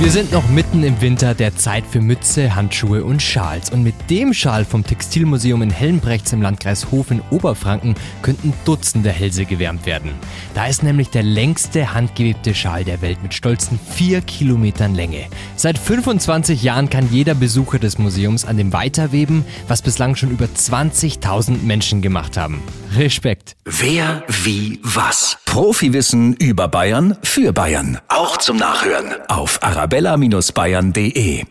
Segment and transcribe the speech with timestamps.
[0.00, 3.70] Wir sind noch mitten im Winter der Zeit für Mütze, Handschuhe und Schals.
[3.70, 9.10] Und mit dem Schal vom Textilmuseum in Helmbrechts im Landkreis Hof in Oberfranken könnten Dutzende
[9.10, 10.12] Hälse gewärmt werden.
[10.54, 15.26] Da ist nämlich der längste handgewebte Schal der Welt mit stolzen vier Kilometern Länge.
[15.56, 20.46] Seit 25 Jahren kann jeder Besucher des Museums an dem weiterweben, was bislang schon über
[20.46, 22.62] 20.000 Menschen gemacht haben.
[22.94, 23.56] Respekt.
[23.64, 25.37] Wer, wie, was?
[25.48, 27.98] Profiwissen über Bayern für Bayern.
[28.08, 31.44] Auch zum Nachhören auf arabella-bayern.de.